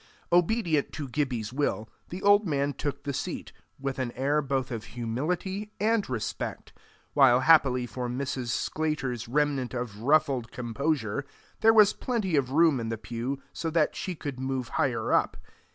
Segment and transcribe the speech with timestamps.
[0.31, 4.83] Obedient to Gibbie's will, the old man took the seat, with an air both of
[4.97, 6.73] humility and respect,
[7.13, 8.47] while happily for Mrs.
[8.47, 11.23] Sclater's remnant of ruffled composure,
[11.59, 15.37] there was plenty of room in the pew, so that she could move higher up.